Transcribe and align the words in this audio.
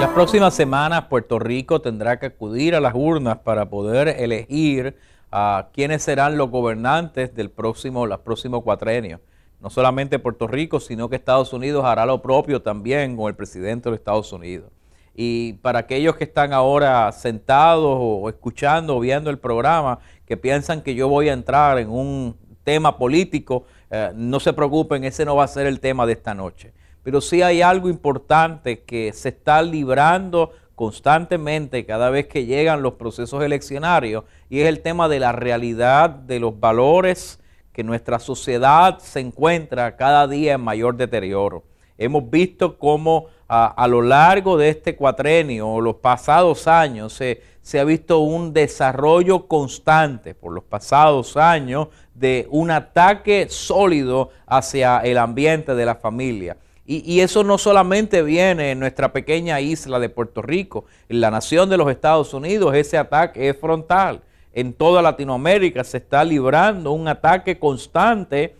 Las 0.00 0.08
próximas 0.12 0.54
semanas 0.54 1.04
Puerto 1.10 1.38
Rico 1.38 1.82
tendrá 1.82 2.18
que 2.18 2.24
acudir 2.24 2.74
a 2.74 2.80
las 2.80 2.94
urnas 2.94 3.40
para 3.40 3.68
poder 3.68 4.08
elegir 4.08 4.96
a 5.30 5.68
quiénes 5.74 6.02
serán 6.02 6.38
los 6.38 6.48
gobernantes 6.48 7.34
del 7.34 7.50
próximo, 7.50 8.06
los 8.06 8.20
próximos 8.20 8.62
cuatrenios. 8.62 9.20
No 9.60 9.68
solamente 9.68 10.18
Puerto 10.18 10.46
Rico, 10.46 10.80
sino 10.80 11.10
que 11.10 11.16
Estados 11.16 11.52
Unidos 11.52 11.84
hará 11.84 12.06
lo 12.06 12.22
propio 12.22 12.62
también 12.62 13.14
con 13.14 13.28
el 13.28 13.34
presidente 13.34 13.90
de 13.90 13.96
Estados 13.96 14.32
Unidos. 14.32 14.70
Y 15.14 15.52
para 15.54 15.80
aquellos 15.80 16.16
que 16.16 16.24
están 16.24 16.54
ahora 16.54 17.12
sentados 17.12 17.98
o 18.00 18.26
escuchando 18.30 18.96
o 18.96 19.00
viendo 19.00 19.28
el 19.28 19.38
programa, 19.38 19.98
que 20.24 20.38
piensan 20.38 20.80
que 20.80 20.94
yo 20.94 21.08
voy 21.08 21.28
a 21.28 21.34
entrar 21.34 21.78
en 21.78 21.90
un 21.90 22.38
tema 22.64 22.96
político, 22.96 23.66
eh, 23.90 24.12
no 24.14 24.40
se 24.40 24.54
preocupen, 24.54 25.04
ese 25.04 25.26
no 25.26 25.36
va 25.36 25.44
a 25.44 25.48
ser 25.48 25.66
el 25.66 25.78
tema 25.78 26.06
de 26.06 26.14
esta 26.14 26.32
noche. 26.32 26.72
Pero 27.02 27.20
sí 27.20 27.42
hay 27.42 27.62
algo 27.62 27.88
importante 27.88 28.82
que 28.82 29.12
se 29.12 29.30
está 29.30 29.62
librando 29.62 30.52
constantemente 30.74 31.84
cada 31.84 32.08
vez 32.08 32.26
que 32.26 32.46
llegan 32.46 32.82
los 32.82 32.94
procesos 32.94 33.42
eleccionarios 33.42 34.24
y 34.48 34.60
es 34.60 34.66
el 34.66 34.80
tema 34.80 35.08
de 35.08 35.20
la 35.20 35.32
realidad 35.32 36.08
de 36.08 36.40
los 36.40 36.58
valores 36.58 37.38
que 37.72 37.84
nuestra 37.84 38.18
sociedad 38.18 38.98
se 38.98 39.20
encuentra 39.20 39.96
cada 39.96 40.26
día 40.26 40.54
en 40.54 40.62
mayor 40.62 40.96
deterioro. 40.96 41.64
Hemos 41.98 42.30
visto 42.30 42.78
cómo 42.78 43.26
a, 43.46 43.86
lo 43.88 44.00
largo 44.00 44.56
de 44.56 44.70
este 44.70 44.96
cuatrenio 44.96 45.68
o 45.68 45.80
los 45.80 45.96
pasados 45.96 46.66
años 46.66 47.12
se, 47.12 47.42
se 47.60 47.78
ha 47.78 47.84
visto 47.84 48.20
un 48.20 48.54
desarrollo 48.54 49.48
constante 49.48 50.34
por 50.34 50.52
los 50.52 50.64
pasados 50.64 51.36
años 51.36 51.88
de 52.14 52.46
un 52.50 52.70
ataque 52.70 53.48
sólido 53.50 54.30
hacia 54.46 55.00
el 55.00 55.18
ambiente 55.18 55.74
de 55.74 55.84
la 55.84 55.96
familia. 55.96 56.56
Y, 56.92 57.20
eso 57.20 57.44
no 57.44 57.56
solamente 57.56 58.20
viene 58.20 58.72
en 58.72 58.80
nuestra 58.80 59.12
pequeña 59.12 59.60
isla 59.60 60.00
de 60.00 60.08
Puerto 60.08 60.42
Rico, 60.42 60.86
en 61.08 61.20
la 61.20 61.30
nación 61.30 61.70
de 61.70 61.76
los 61.76 61.88
Estados 61.88 62.34
Unidos, 62.34 62.74
ese 62.74 62.98
ataque 62.98 63.48
es 63.48 63.56
frontal. 63.56 64.22
En 64.52 64.72
toda 64.72 65.00
Latinoamérica 65.00 65.84
se 65.84 65.98
está 65.98 66.24
librando 66.24 66.90
un 66.90 67.06
ataque 67.06 67.60
constante 67.60 68.56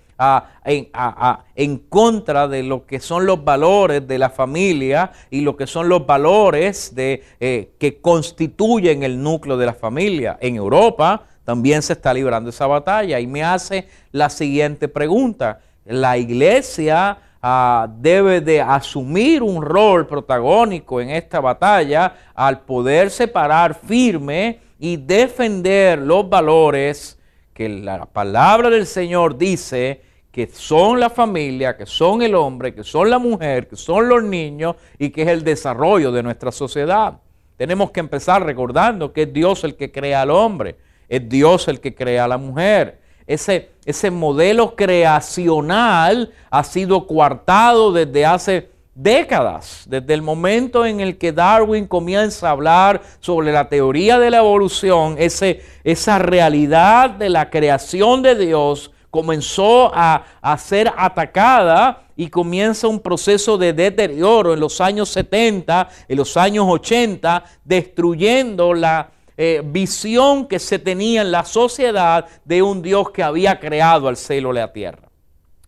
en, 0.64 1.78
contra 1.88 2.46
de 2.46 2.62
lo 2.62 2.86
que 2.86 3.00
son 3.00 3.26
los 3.26 3.42
valores 3.42 4.06
de 4.06 4.18
la 4.18 4.30
familia 4.30 5.10
y 5.28 5.40
lo 5.40 5.56
que 5.56 5.66
son 5.66 5.88
los 5.88 6.06
valores 6.06 6.94
de, 6.94 7.24
eh, 7.40 7.72
que 7.80 8.00
constituyen 8.00 9.02
el 9.02 9.20
núcleo 9.20 9.56
de 9.56 9.66
la 9.66 9.74
familia. 9.74 10.38
En 10.40 10.54
Europa 10.54 11.24
también 11.42 11.82
se 11.82 11.94
está 11.94 12.14
librando 12.14 12.50
esa 12.50 12.68
batalla 12.68 13.18
y 13.18 13.26
me 13.26 13.42
hace 13.42 13.88
la 14.12 14.30
siguiente 14.30 14.86
pregunta. 14.86 15.58
La 15.84 16.16
iglesia 16.16 17.18
ah, 17.42 17.88
debe 17.98 18.40
de 18.40 18.60
asumir 18.60 19.42
un 19.42 19.62
rol 19.62 20.06
protagónico 20.06 21.00
en 21.00 21.10
esta 21.10 21.40
batalla 21.40 22.14
al 22.34 22.60
poder 22.60 23.10
separar 23.10 23.74
firme 23.74 24.60
y 24.78 24.96
defender 24.96 25.98
los 25.98 26.28
valores 26.28 27.18
que 27.52 27.68
la 27.68 28.06
palabra 28.06 28.70
del 28.70 28.86
Señor 28.86 29.36
dice 29.36 30.00
que 30.32 30.46
son 30.46 31.00
la 31.00 31.10
familia, 31.10 31.76
que 31.76 31.86
son 31.86 32.22
el 32.22 32.34
hombre, 32.34 32.74
que 32.74 32.84
son 32.84 33.10
la 33.10 33.18
mujer, 33.18 33.68
que 33.68 33.76
son 33.76 34.08
los 34.08 34.22
niños 34.22 34.76
y 34.98 35.10
que 35.10 35.22
es 35.22 35.28
el 35.28 35.42
desarrollo 35.42 36.12
de 36.12 36.22
nuestra 36.22 36.52
sociedad. 36.52 37.18
Tenemos 37.56 37.90
que 37.90 38.00
empezar 38.00 38.44
recordando 38.44 39.12
que 39.12 39.22
es 39.22 39.32
Dios 39.32 39.64
el 39.64 39.76
que 39.76 39.92
crea 39.92 40.22
al 40.22 40.30
hombre, 40.30 40.76
es 41.08 41.28
Dios 41.28 41.68
el 41.68 41.80
que 41.80 41.94
crea 41.94 42.24
a 42.24 42.28
la 42.28 42.38
mujer. 42.38 43.00
Ese, 43.26 43.70
ese 43.90 44.10
modelo 44.10 44.74
creacional 44.74 46.32
ha 46.50 46.64
sido 46.64 47.06
coartado 47.06 47.92
desde 47.92 48.24
hace 48.24 48.70
décadas, 48.94 49.84
desde 49.88 50.12
el 50.14 50.22
momento 50.22 50.84
en 50.84 51.00
el 51.00 51.16
que 51.16 51.32
Darwin 51.32 51.86
comienza 51.86 52.48
a 52.48 52.52
hablar 52.52 53.02
sobre 53.20 53.52
la 53.52 53.68
teoría 53.68 54.18
de 54.18 54.30
la 54.30 54.38
evolución, 54.38 55.16
ese, 55.18 55.62
esa 55.84 56.18
realidad 56.18 57.10
de 57.10 57.30
la 57.30 57.48
creación 57.50 58.22
de 58.22 58.34
Dios 58.34 58.90
comenzó 59.10 59.90
a, 59.94 60.24
ser 60.58 60.92
atacada 60.96 62.04
y 62.16 62.28
comienza 62.28 62.86
un 62.86 63.00
proceso 63.00 63.58
de 63.58 63.72
deterioro 63.72 64.54
en 64.54 64.60
los 64.60 64.80
años 64.80 65.08
70, 65.08 65.88
en 66.08 66.16
los 66.16 66.36
años 66.36 66.66
80, 66.68 67.42
destruyendo 67.64 68.74
la 68.74 69.10
eh, 69.42 69.62
visión 69.64 70.46
que 70.46 70.58
se 70.58 70.78
tenía 70.78 71.22
en 71.22 71.32
la 71.32 71.46
sociedad 71.46 72.26
de 72.44 72.60
un 72.60 72.82
Dios 72.82 73.10
que 73.10 73.22
había 73.22 73.58
creado 73.58 74.06
al 74.06 74.18
cielo 74.18 74.50
y 74.50 74.56
la 74.56 74.70
tierra 74.70 75.08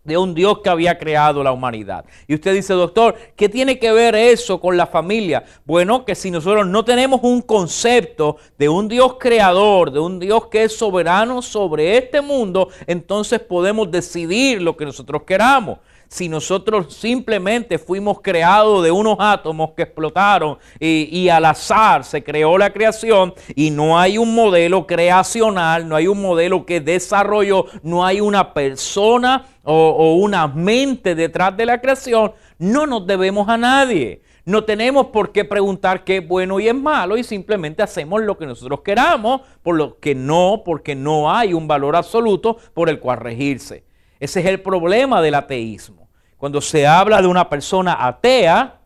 de 0.04 0.18
un 0.18 0.34
Dios 0.34 0.58
que 0.58 0.68
había 0.68 0.98
creado 0.98 1.42
la 1.42 1.52
humanidad. 1.52 2.04
Y 2.26 2.34
usted 2.34 2.52
dice, 2.52 2.74
doctor, 2.74 3.14
¿qué 3.34 3.48
tiene 3.48 3.78
que 3.78 3.90
ver 3.92 4.14
eso 4.14 4.60
con 4.60 4.76
la 4.76 4.86
familia? 4.86 5.44
Bueno, 5.64 6.04
que 6.04 6.14
si 6.14 6.30
nosotros 6.30 6.66
no 6.66 6.84
tenemos 6.84 7.20
un 7.22 7.40
concepto 7.40 8.36
de 8.58 8.68
un 8.68 8.88
Dios 8.88 9.16
creador, 9.18 9.90
de 9.90 10.00
un 10.00 10.18
Dios 10.18 10.48
que 10.48 10.64
es 10.64 10.76
soberano 10.76 11.40
sobre 11.40 11.96
este 11.96 12.20
mundo, 12.20 12.68
entonces 12.86 13.40
podemos 13.40 13.90
decidir 13.90 14.60
lo 14.60 14.76
que 14.76 14.84
nosotros 14.84 15.22
queramos 15.22 15.78
si 16.12 16.28
nosotros 16.28 16.92
simplemente 16.92 17.78
fuimos 17.78 18.20
creados 18.20 18.84
de 18.84 18.90
unos 18.90 19.16
átomos 19.18 19.70
que 19.74 19.84
explotaron 19.84 20.58
y, 20.78 21.26
al 21.30 21.46
azar 21.46 22.04
se 22.04 22.22
creó 22.22 22.58
la 22.58 22.70
creación 22.70 23.32
y 23.56 23.70
no 23.70 23.98
hay 23.98 24.18
un 24.18 24.34
modelo 24.34 24.86
creacional, 24.86 25.88
no 25.88 25.96
hay 25.96 26.08
un 26.08 26.20
modelo 26.20 26.66
que 26.66 26.82
desarrolló, 26.82 27.64
no 27.82 28.04
hay 28.04 28.20
una 28.20 28.52
persona 28.52 29.46
o, 29.62 29.72
o 29.74 30.16
una 30.16 30.46
mente 30.48 31.14
detrás 31.14 31.56
de 31.56 31.64
la 31.64 31.80
creación, 31.80 32.32
no 32.58 32.86
nos 32.86 33.06
debemos 33.06 33.48
a 33.48 33.56
nadie. 33.56 34.20
No 34.44 34.64
tenemos 34.64 35.06
por 35.06 35.32
qué 35.32 35.46
preguntar 35.46 36.04
qué 36.04 36.18
es 36.18 36.28
bueno 36.28 36.60
y 36.60 36.68
es 36.68 36.74
malo 36.74 37.16
y 37.16 37.24
simplemente 37.24 37.82
hacemos 37.82 38.20
lo 38.20 38.36
que 38.36 38.44
nosotros 38.44 38.80
queramos, 38.80 39.40
por 39.62 39.76
lo 39.76 39.98
que 39.98 40.14
no, 40.14 40.62
porque 40.62 40.94
no 40.94 41.34
hay 41.34 41.54
un 41.54 41.66
valor 41.66 41.96
absoluto 41.96 42.58
por 42.74 42.90
el 42.90 43.00
cual 43.00 43.18
regirse. 43.18 43.84
Ese 44.20 44.40
es 44.40 44.46
el 44.46 44.60
problema 44.60 45.22
del 45.22 45.36
ateísmo. 45.36 46.01
Cuando 46.42 46.60
se 46.60 46.88
habla 46.88 47.22
de 47.22 47.28
una 47.28 47.48
persona 47.48 47.96
atea, 48.04 48.80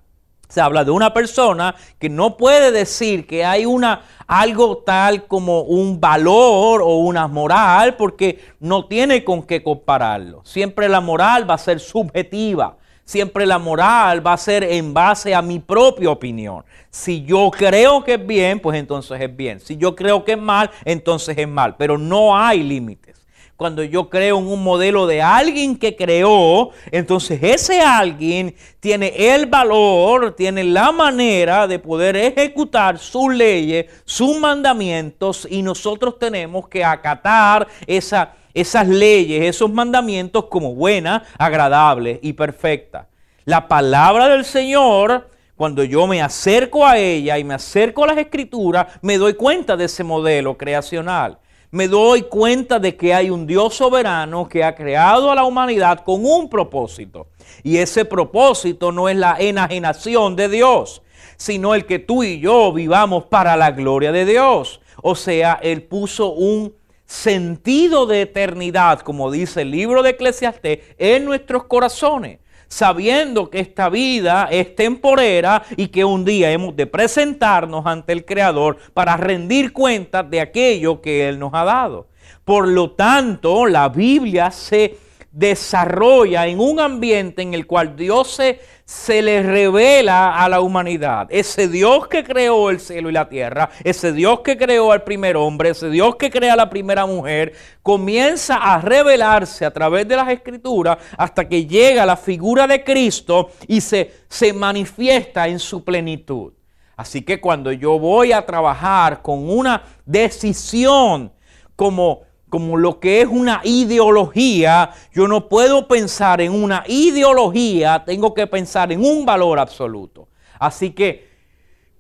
se 0.47 0.61
habla 0.61 0.85
de 0.85 0.91
una 0.91 1.15
persona 1.15 1.75
que 1.99 2.11
no 2.11 2.37
puede 2.37 2.71
decir 2.71 3.27
que 3.27 3.47
hay 3.47 3.65
una 3.65 4.03
algo 4.27 4.83
tal 4.85 5.27
como 5.27 5.63
un 5.63 5.99
valor 5.99 6.83
o 6.83 6.99
una 6.99 7.27
moral 7.29 7.97
porque 7.97 8.45
no 8.61 8.85
tiene 8.85 9.25
con 9.25 9.43
qué 9.43 9.63
compararlo. 9.63 10.43
Siempre 10.45 10.87
la 10.87 11.01
moral 11.01 11.49
va 11.49 11.55
a 11.55 11.59
ser 11.59 11.81
subjetiva. 11.81 12.77
Siempre 13.07 13.47
la 13.47 13.59
moral 13.59 14.27
va 14.27 14.35
a 14.35 14.37
ser 14.37 14.63
en 14.63 14.93
base 14.93 15.35
a 15.35 15.41
mi 15.41 15.59
propia 15.59 16.11
opinión. 16.11 16.63
Si 16.91 17.25
yo 17.25 17.51
creo 17.51 18.05
que 18.05 18.15
es 18.15 18.27
bien, 18.27 18.61
pues 18.61 18.79
entonces 18.79 19.19
es 19.19 19.35
bien. 19.35 19.61
Si 19.61 19.79
yo 19.79 19.97
creo 19.97 20.27
que 20.27 20.33
es 20.33 20.39
mal, 20.39 20.71
entonces 20.85 21.39
es 21.39 21.49
mal. 21.49 21.75
Pero 21.79 21.97
no 21.97 22.37
hay 22.37 22.63
límites 22.63 23.16
cuando 23.57 23.83
yo 23.83 24.11
creo 24.11 24.39
en 24.39 24.47
un 24.47 24.63
modelo 24.63 25.07
de 25.07 25.23
alguien 25.23 25.79
que 25.79 25.97
creó, 25.97 26.71
entonces 26.91 27.43
ese 27.43 27.81
alguien 27.81 28.55
tiene 28.81 29.35
el 29.35 29.47
valor, 29.47 30.37
tiene 30.37 30.63
la 30.63 30.93
manera 30.93 31.67
de 31.67 31.79
poder 31.79 32.17
ejecutar 32.17 32.99
sus 32.99 33.33
leyes, 33.35 33.87
sus 34.05 34.39
mandamientos 34.39 35.49
y 35.51 35.63
nosotros 35.63 36.19
tenemos 36.19 36.69
que 36.69 36.85
acatar 36.85 37.67
esas 37.87 38.89
leyes, 38.89 39.45
esos 39.45 39.73
mandamientos 39.73 40.45
como 40.47 40.75
buenas, 40.75 41.23
agradables 41.39 42.19
y 42.23 42.35
perfectas. 42.35 43.07
La 43.47 43.69
palabra 43.69 44.29
del 44.29 44.45
Señor 44.45 45.31
cuando 45.57 45.83
yo 45.83 46.07
me 46.07 46.21
acerco 46.21 46.87
a 46.87 46.99
ella 46.99 47.39
y 47.39 47.45
me 47.45 47.55
acerco 47.55 48.05
a 48.05 48.09
las 48.09 48.19
escrituras, 48.19 48.89
me 49.01 49.17
doy 49.17 49.33
cuenta 49.33 49.75
de 49.75 49.87
ese 49.87 50.05
modelo 50.05 50.59
creacional 50.59 51.39
me 51.71 51.89
doy 51.89 52.23
cuenta 52.23 52.79
de 52.79 52.97
que 52.97 53.13
hay 53.15 53.31
un 53.31 53.47
Dios 53.47 53.75
soberano 53.75 54.49
que 54.49 54.65
ha 54.65 54.75
creado 54.75 55.31
a 55.31 55.35
la 55.35 55.45
humanidad 55.45 56.05
con 56.05 56.25
un 56.25 56.49
propósito. 56.49 57.27
Y 57.63 57.79
ese 57.79 58.05
propósito 58.05 58.93
no 58.93 59.09
es 59.09 59.17
la 59.17 59.37
enajenación 59.39 60.37
de 60.37 60.49
Dios, 60.49 61.03
sino 61.37 61.75
el 61.75 61.87
que 61.87 61.99
tú 61.99 62.23
y 62.23 62.41
yo 62.41 62.73
vivamos 62.73 63.25
para 63.25 63.57
la 63.57 63.73
gloria 63.73 64.13
de 64.13 64.25
Dios. 64.25 64.81
O 65.03 65.15
sea, 65.15 65.59
Él 65.63 65.83
puso 65.83 66.33
un 66.33 66.75
sentido 67.07 68.07
de 68.07 68.23
eternidad, 68.23 69.01
como 69.01 69.31
dice 69.31 69.63
el 69.63 69.71
libro 69.71 70.03
de 70.03 70.11
Eclesiastés, 70.11 70.81
en 70.99 71.25
nuestros 71.25 71.65
corazones. 71.65 72.41
Sabiendo 72.69 73.51
que 73.51 73.61
esta 73.61 73.89
vida 73.89 74.49
es 74.51 74.75
temporera 74.75 75.63
y 75.77 75.89
que 75.89 76.05
un 76.05 76.25
día 76.25 76.51
hemos 76.51 76.75
de 76.77 76.87
presentarnos 76.87 77.87
ante 77.87 78.13
el 78.13 78.25
Creador 78.25 78.77
para 78.95 79.17
rendir 79.17 79.73
cuentas 79.73 80.29
de 80.31 80.41
aquello 80.41 81.01
que 81.01 81.29
Él 81.29 81.39
nos 81.39 81.55
ha 81.55 81.65
dado. 81.65 82.09
Por 82.45 82.69
lo 82.69 82.93
tanto, 82.93 83.67
la 83.67 83.89
Biblia 83.89 84.51
se 84.51 84.99
desarrolla 85.33 86.47
en 86.47 86.61
un 86.61 86.81
ambiente 86.81 87.43
en 87.43 87.53
el 87.53 87.67
cual 87.67 87.95
Dios 87.95 88.31
se, 88.31 88.61
se 88.87 89.21
le 89.21 89.43
revela 89.43 90.37
a 90.37 90.49
la 90.49 90.61
humanidad. 90.61 91.27
Ese 91.29 91.67
Dios 91.67 92.07
que 92.07 92.23
creó 92.23 92.71
el 92.71 92.79
cielo 92.79 93.11
y 93.11 93.13
la 93.13 93.29
tierra, 93.29 93.69
ese 93.83 94.13
Dios 94.13 94.41
que 94.41 94.57
creó 94.57 94.93
al 94.93 95.03
primer 95.03 95.37
hombre, 95.37 95.71
ese 95.71 95.91
Dios 95.91 96.15
que 96.15 96.31
crea 96.31 96.53
a 96.53 96.57
la 96.57 96.71
primera 96.71 97.05
mujer, 97.05 97.53
comienza 97.83 98.55
a 98.55 98.81
revelarse 98.81 99.65
a 99.65 99.73
través 99.73 100.07
de 100.07 100.15
las 100.15 100.29
escrituras 100.29 100.99
hasta 101.19 101.49
que 101.49 101.67
llega 101.67 102.07
la 102.07 102.17
figura 102.17 102.69
de 102.69 102.85
Cristo 102.85 103.51
y 103.67 103.81
se, 103.81 104.13
se 104.29 104.53
manifiesta 104.53 105.49
en 105.49 105.59
su 105.59 105.83
plenitud. 105.85 106.53
Así 106.97 107.23
que 107.23 107.41
cuando 107.41 107.73
yo 107.73 107.99
voy 107.99 108.31
a 108.31 108.47
trabajar 108.47 109.21
con 109.21 109.51
una 109.51 109.83
decisión 110.05 111.33
como 111.75 112.23
como 112.49 112.77
lo 112.77 113.01
que 113.01 113.21
es 113.21 113.29
una 113.29 113.61
ideología, 113.65 114.91
yo 115.13 115.27
no 115.27 115.49
puedo 115.49 115.89
pensar 115.89 116.41
en 116.41 116.53
una 116.53 116.85
ideología, 116.87 118.05
tengo 118.05 118.35
que 118.35 118.47
pensar 118.47 118.93
en 118.93 119.05
un 119.05 119.27
valor 119.27 119.59
absoluto. 119.59 120.29
Así 120.59 120.91
que, 120.91 121.29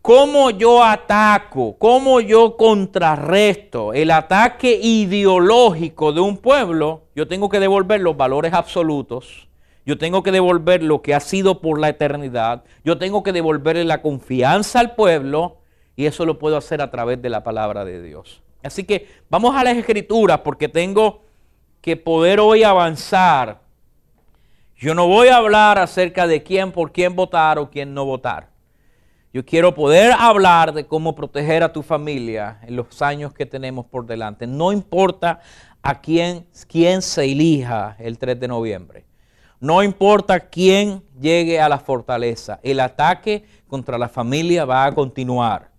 ¿cómo 0.02 0.50
yo 0.50 0.84
ataco, 0.84 1.76
cómo 1.78 2.20
yo 2.20 2.56
contrarresto 2.56 3.92
el 3.92 4.10
ataque 4.10 4.78
ideológico 4.80 6.12
de 6.12 6.20
un 6.20 6.36
pueblo? 6.36 7.02
Yo 7.14 7.26
tengo 7.26 7.48
que 7.48 7.60
devolver 7.60 8.00
los 8.00 8.16
valores 8.16 8.52
absolutos. 8.52 9.48
Yo 9.84 9.98
tengo 9.98 10.22
que 10.22 10.32
devolver 10.32 10.82
lo 10.82 11.00
que 11.00 11.14
ha 11.14 11.20
sido 11.20 11.60
por 11.60 11.78
la 11.78 11.88
eternidad. 11.88 12.64
Yo 12.84 12.98
tengo 12.98 13.22
que 13.22 13.32
devolverle 13.32 13.84
la 13.84 14.02
confianza 14.02 14.80
al 14.80 14.94
pueblo. 14.94 15.58
Y 15.94 16.06
eso 16.06 16.26
lo 16.26 16.38
puedo 16.38 16.56
hacer 16.56 16.82
a 16.82 16.90
través 16.90 17.22
de 17.22 17.30
la 17.30 17.42
palabra 17.42 17.84
de 17.84 18.02
Dios. 18.02 18.42
Así 18.66 18.84
que 18.84 19.08
vamos 19.28 19.54
a 19.54 19.64
las 19.64 19.76
escrituras 19.76 20.40
porque 20.40 20.68
tengo 20.68 21.22
que 21.80 21.96
poder 21.96 22.40
hoy 22.40 22.62
avanzar. 22.62 23.60
Yo 24.76 24.94
no 24.94 25.06
voy 25.06 25.28
a 25.28 25.36
hablar 25.36 25.78
acerca 25.78 26.26
de 26.26 26.42
quién, 26.42 26.72
por 26.72 26.92
quién 26.92 27.16
votar 27.16 27.58
o 27.58 27.70
quién 27.70 27.94
no 27.94 28.04
votar. 28.04 28.50
Yo 29.32 29.44
quiero 29.44 29.74
poder 29.74 30.12
hablar 30.18 30.72
de 30.72 30.86
cómo 30.86 31.14
proteger 31.14 31.62
a 31.62 31.72
tu 31.72 31.82
familia 31.82 32.58
en 32.62 32.76
los 32.76 33.02
años 33.02 33.34
que 33.34 33.44
tenemos 33.44 33.86
por 33.86 34.06
delante. 34.06 34.46
No 34.46 34.72
importa 34.72 35.40
a 35.82 36.00
quién, 36.00 36.46
se 37.02 37.24
elija 37.24 37.96
el 37.98 38.18
3 38.18 38.40
de 38.40 38.48
noviembre. 38.48 39.04
No 39.60 39.82
importa 39.82 40.40
quién 40.40 41.02
llegue 41.20 41.60
a 41.60 41.68
la 41.68 41.78
fortaleza. 41.78 42.60
El 42.62 42.80
ataque 42.80 43.44
contra 43.68 43.98
la 43.98 44.08
familia 44.08 44.64
va 44.64 44.86
a 44.86 44.94
continuar. 44.94 45.70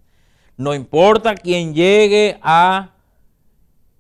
No 0.58 0.74
importa 0.74 1.36
quién 1.36 1.74
llegue 1.74 2.40
a 2.42 2.90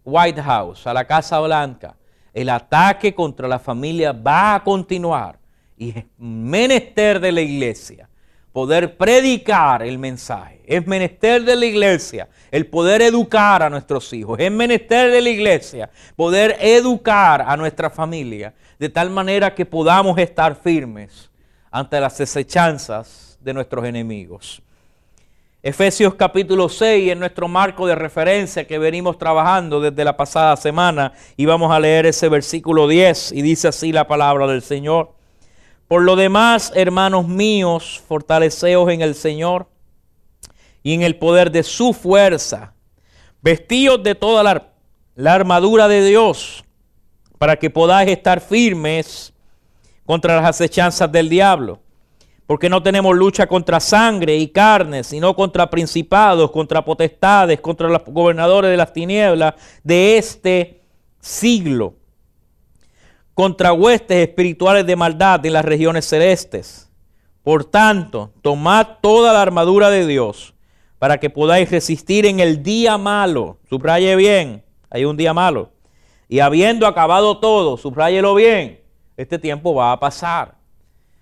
White 0.04 0.42
House, 0.42 0.88
a 0.88 0.94
la 0.94 1.06
Casa 1.06 1.39
Blanca, 1.39 1.95
el 2.33 2.50
ataque 2.50 3.13
contra 3.13 3.48
la 3.48 3.59
familia 3.59 4.12
va 4.12 4.56
a 4.56 4.63
continuar. 4.63 5.38
Y 5.77 5.89
es 5.89 6.06
menester 6.18 7.19
de 7.19 7.31
la 7.31 7.42
iglesia 7.42 8.09
poder 8.51 8.98
predicar 8.98 9.83
el 9.83 10.00
mensaje. 10.00 10.63
Es 10.65 10.88
menester 10.88 11.44
de 11.44 11.56
la 11.56 11.65
iglesia 11.68 12.27
el 12.50 12.65
poder 12.65 13.04
educar 13.04 13.62
a 13.62 13.69
nuestros 13.69 14.12
hijos. 14.13 14.39
Es 14.39 14.51
menester 14.51 15.12
de 15.12 15.21
la 15.21 15.30
iglesia 15.30 15.92
poder 16.15 16.57
educar 16.59 17.44
a 17.44 17.56
nuestra 17.56 17.92
familia 17.92 18.56
de 18.80 18.89
tal 18.89 19.12
manera 19.12 19.54
que 19.54 19.65
podamos 19.65 20.18
estar 20.18 20.56
firmes 20.56 21.30
ante 21.69 22.00
las 22.00 22.18
desechanzas 22.18 23.38
de 23.42 23.54
nuestros 23.54 23.86
enemigos. 23.86 24.63
Efesios 25.67 26.15
capítulo 26.15 26.69
6 26.69 27.11
en 27.11 27.19
nuestro 27.19 27.49
marco 27.49 27.85
de 27.87 27.93
referencia 27.93 28.65
que 28.65 28.79
venimos 28.79 29.17
trabajando 29.17 29.81
desde 29.81 30.05
la 30.05 30.15
pasada 30.15 30.55
semana 30.55 31.11
y 31.35 31.45
vamos 31.45 31.73
a 31.73 31.79
leer 31.81 32.05
ese 32.05 32.29
versículo 32.29 32.87
10 32.87 33.33
y 33.33 33.41
dice 33.41 33.67
así 33.67 33.91
la 33.91 34.07
palabra 34.07 34.47
del 34.47 34.61
Señor. 34.61 35.11
Por 35.89 36.03
lo 36.03 36.15
demás, 36.15 36.71
hermanos 36.73 37.27
míos, 37.27 38.01
fortaleceos 38.07 38.89
en 38.93 39.01
el 39.01 39.13
Señor 39.13 39.67
y 40.83 40.93
en 40.93 41.01
el 41.01 41.17
poder 41.17 41.51
de 41.51 41.63
su 41.63 41.91
fuerza, 41.91 42.73
vestidos 43.41 44.01
de 44.03 44.15
toda 44.15 44.43
la, 44.43 44.69
la 45.15 45.33
armadura 45.33 45.89
de 45.89 46.01
Dios 46.01 46.63
para 47.37 47.57
que 47.57 47.69
podáis 47.69 48.09
estar 48.09 48.39
firmes 48.39 49.33
contra 50.05 50.37
las 50.37 50.45
acechanzas 50.45 51.11
del 51.11 51.27
diablo 51.27 51.81
porque 52.47 52.69
no 52.69 52.81
tenemos 52.81 53.15
lucha 53.15 53.45
contra 53.45 53.81
sangre 53.81 54.38
y 54.38 54.47
carne, 54.47 55.03
sino 55.03 55.35
contra 55.35 55.69
principados, 55.69 56.49
contra 56.49 56.83
potestades, 56.83 57.59
contra 57.59 57.89
los 57.89 58.05
gobernadores 58.05 58.71
de 58.71 58.77
las 58.77 58.94
tinieblas 58.94 59.55
de 59.83 60.17
este 60.17 60.81
siglo, 61.19 61.95
contra 63.33 63.73
huestes 63.73 64.25
espirituales 64.25 64.85
de 64.85 64.95
maldad 64.95 65.45
en 65.45 65.53
las 65.53 65.65
regiones 65.65 66.05
celestes. 66.05 66.89
Por 67.44 67.65
tanto, 67.65 68.31
tomad 68.41 68.88
toda 69.01 69.33
la 69.33 69.41
armadura 69.41 69.89
de 69.89 70.07
Dios 70.07 70.53
para 70.99 71.19
que 71.19 71.29
podáis 71.29 71.69
resistir 71.69 72.25
en 72.25 72.39
el 72.39 72.63
día 72.63 72.97
malo. 72.97 73.57
Subraye 73.69 74.15
bien, 74.15 74.63
hay 74.89 75.03
un 75.03 75.17
día 75.17 75.33
malo. 75.33 75.71
Y 76.29 76.39
habiendo 76.39 76.88
acabado 76.88 77.39
todo, 77.39 77.75
subrayelo 77.75 78.33
bien, 78.35 78.81
este 79.17 79.38
tiempo 79.38 79.75
va 79.75 79.91
a 79.91 79.99
pasar 79.99 80.56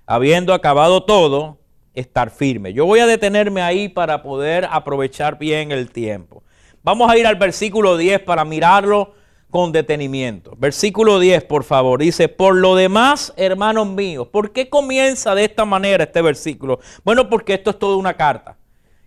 habiendo 0.05 0.53
acabado 0.53 1.03
todo, 1.03 1.57
estar 1.93 2.29
firme. 2.29 2.73
Yo 2.73 2.85
voy 2.85 2.99
a 2.99 3.07
detenerme 3.07 3.61
ahí 3.61 3.89
para 3.89 4.21
poder 4.21 4.67
aprovechar 4.69 5.37
bien 5.37 5.71
el 5.71 5.91
tiempo. 5.91 6.43
Vamos 6.83 7.09
a 7.09 7.17
ir 7.17 7.25
al 7.25 7.35
versículo 7.35 7.97
10 7.97 8.21
para 8.21 8.45
mirarlo 8.45 9.13
con 9.49 9.71
detenimiento. 9.71 10.53
Versículo 10.57 11.19
10, 11.19 11.45
por 11.45 11.63
favor, 11.63 11.99
dice, 11.99 12.27
por 12.27 12.55
lo 12.55 12.75
demás, 12.75 13.33
hermanos 13.37 13.87
míos, 13.87 14.27
¿por 14.27 14.51
qué 14.51 14.69
comienza 14.69 15.33
de 15.33 15.45
esta 15.45 15.65
manera 15.65 16.03
este 16.03 16.21
versículo? 16.21 16.79
Bueno, 17.03 17.29
porque 17.29 17.53
esto 17.53 17.69
es 17.69 17.79
toda 17.79 17.95
una 17.95 18.13
carta. 18.15 18.57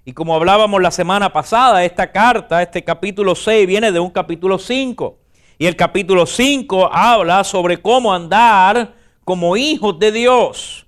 Y 0.04 0.14
como 0.14 0.34
hablábamos 0.34 0.80
la 0.80 0.90
semana 0.90 1.30
pasada, 1.32 1.84
esta 1.84 2.10
carta, 2.10 2.62
este 2.62 2.82
capítulo 2.82 3.34
6, 3.34 3.66
viene 3.66 3.92
de 3.92 4.00
un 4.00 4.08
capítulo 4.08 4.58
5. 4.58 5.18
Y 5.58 5.66
el 5.66 5.76
capítulo 5.76 6.24
5 6.24 6.88
habla 6.90 7.44
sobre 7.44 7.82
cómo 7.82 8.14
andar 8.14 8.94
como 9.22 9.54
hijos 9.56 9.98
de 9.98 10.10
Dios. 10.10 10.87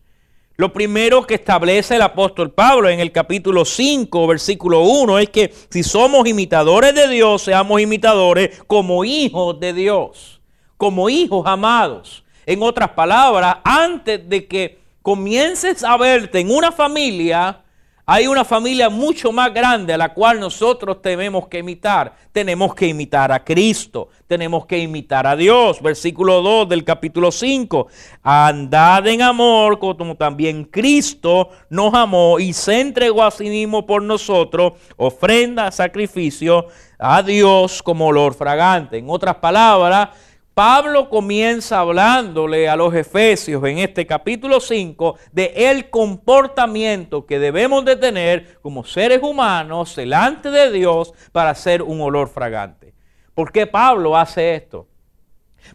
Lo 0.61 0.75
primero 0.75 1.27
que 1.27 1.37
establece 1.37 1.97
el 1.97 2.03
apóstol 2.03 2.51
Pablo 2.51 2.91
en 2.91 3.01
el 3.01 3.13
capítulo 3.13 3.65
5, 3.65 4.27
versículo 4.27 4.83
1, 4.83 5.19
es 5.19 5.31
que 5.31 5.55
si 5.71 5.83
somos 5.83 6.29
imitadores 6.29 6.95
de 6.95 7.09
Dios, 7.09 7.41
seamos 7.41 7.81
imitadores 7.81 8.63
como 8.67 9.03
hijos 9.03 9.59
de 9.59 9.73
Dios, 9.73 10.43
como 10.77 11.09
hijos 11.09 11.47
amados. 11.47 12.25
En 12.45 12.63
otras 12.63 12.91
palabras, 12.91 13.57
antes 13.65 14.29
de 14.29 14.47
que 14.47 14.79
comiences 15.01 15.83
a 15.83 15.97
verte 15.97 16.41
en 16.41 16.51
una 16.51 16.71
familia, 16.71 17.63
hay 18.07 18.27
una 18.27 18.45
familia 18.45 18.89
mucho 18.89 19.31
más 19.31 19.53
grande 19.55 19.93
a 19.93 19.99
la 19.99 20.13
cual 20.13 20.41
nosotros 20.41 21.01
tenemos 21.01 21.47
que 21.49 21.59
imitar. 21.59 22.13
Tenemos 22.33 22.75
que 22.75 22.87
imitar 22.87 23.31
a 23.31 23.45
Cristo, 23.45 24.09
tenemos 24.27 24.67
que 24.67 24.79
imitar 24.79 25.27
a 25.27 25.37
Dios. 25.37 25.81
Versículo 25.81 26.43
2 26.43 26.69
del 26.69 26.85
capítulo 26.85 27.31
5. 27.31 27.87
Andad 28.23 29.07
en 29.07 29.23
amor 29.23 29.79
como 29.79 30.17
también 30.17 30.65
Cristo 30.65 31.51
nos 31.69 31.95
amó 31.95 32.39
y 32.39 32.53
se 32.53 32.81
entregó 32.81 33.23
a 33.23 33.31
sí 33.31 33.45
mismo 33.45 33.87
por 33.87 34.03
nosotros, 34.03 34.73
ofrenda, 34.97 35.71
sacrificio 35.71 36.67
a 36.99 37.23
Dios 37.23 37.83
como 37.83 38.07
olor 38.07 38.35
fragante. 38.35 38.99
En 38.99 39.09
otras 39.09 39.37
palabras, 39.37 40.11
Pablo 40.55 41.09
comienza 41.09 41.79
hablándole 41.79 42.69
a 42.69 42.77
los 42.77 42.93
efesios 42.95 43.63
en 43.65 43.79
este 43.79 44.07
capítulo 44.07 44.61
5 44.61 45.17
de 45.33 45.53
el 45.57 45.91
comportamiento 45.91 47.25
que 47.25 47.39
debemos 47.39 47.85
de 47.85 47.97
tener 47.97 48.59
como 48.61 48.85
seres 48.85 49.23
humanos 49.23 49.95
delante 49.95 50.51
de 50.51 50.71
Dios 50.73 51.15
para 51.33 51.55
ser 51.55 51.83
un 51.83 52.01
olor 52.01 52.29
fragante. 52.29 52.95
¿Por 53.33 53.53
qué 53.53 53.67
Pablo 53.67 54.17
hace 54.17 54.55
esto? 54.55 54.89